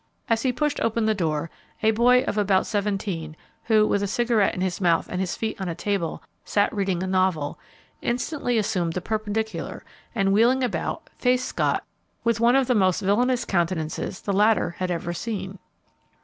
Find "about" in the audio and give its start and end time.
2.35-2.65, 10.63-11.07